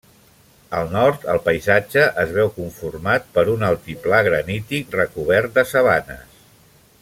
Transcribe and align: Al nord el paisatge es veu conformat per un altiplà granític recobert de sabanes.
Al 0.77 0.87
nord 0.93 1.27
el 1.33 1.41
paisatge 1.47 2.05
es 2.23 2.33
veu 2.37 2.49
conformat 2.55 3.29
per 3.37 3.45
un 3.57 3.67
altiplà 3.69 4.23
granític 4.31 4.99
recobert 5.03 5.57
de 5.59 5.69
sabanes. 5.75 6.45